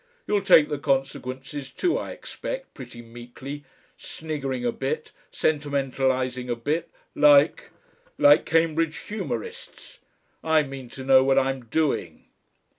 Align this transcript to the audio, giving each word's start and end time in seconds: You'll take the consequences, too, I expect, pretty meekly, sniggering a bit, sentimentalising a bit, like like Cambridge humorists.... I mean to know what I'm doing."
You'll 0.25 0.41
take 0.41 0.67
the 0.67 0.79
consequences, 0.79 1.69
too, 1.69 1.95
I 1.99 2.09
expect, 2.09 2.73
pretty 2.73 3.03
meekly, 3.03 3.65
sniggering 3.97 4.65
a 4.65 4.71
bit, 4.71 5.11
sentimentalising 5.31 6.49
a 6.49 6.55
bit, 6.55 6.89
like 7.13 7.69
like 8.17 8.43
Cambridge 8.43 8.97
humorists.... 8.97 9.99
I 10.43 10.63
mean 10.63 10.89
to 10.89 11.03
know 11.03 11.23
what 11.23 11.37
I'm 11.37 11.65
doing." 11.65 12.25